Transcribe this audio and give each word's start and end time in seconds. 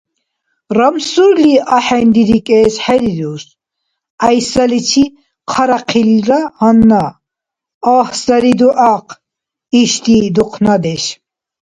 Рамсурли 0.77 1.53
ахӀенририкӀес 1.77 2.73
хӀерирус. 2.83 3.45
ГӀяйсаличи 4.21 5.03
хъаряхъилра 5.51 6.41
гьанна. 6.57 7.05
Агь, 7.95 8.13
сари 8.23 8.51
дугӀахъ, 8.59 9.09
ишди 9.81 10.17
духънадеш! 10.35 11.03